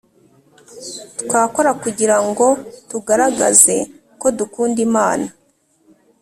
[1.27, 2.47] twakora kugira ngo
[2.89, 3.75] tugaragaze
[4.19, 5.27] ko dukunda Imana